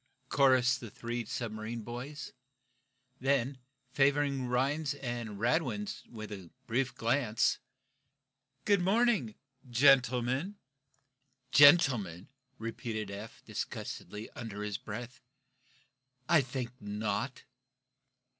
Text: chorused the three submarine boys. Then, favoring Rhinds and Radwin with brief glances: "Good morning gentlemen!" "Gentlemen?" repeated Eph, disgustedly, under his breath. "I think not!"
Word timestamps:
chorused 0.29 0.79
the 0.79 0.89
three 0.89 1.23
submarine 1.25 1.81
boys. 1.83 2.33
Then, 3.19 3.59
favoring 3.93 4.47
Rhinds 4.47 4.95
and 4.95 5.37
Radwin 5.39 5.87
with 6.11 6.49
brief 6.65 6.95
glances: 6.95 7.59
"Good 8.65 8.81
morning 8.81 9.35
gentlemen!" 9.69 10.55
"Gentlemen?" 11.51 12.29
repeated 12.57 13.11
Eph, 13.11 13.43
disgustedly, 13.45 14.27
under 14.31 14.63
his 14.63 14.79
breath. 14.79 15.21
"I 16.27 16.41
think 16.41 16.71
not!" 16.81 17.43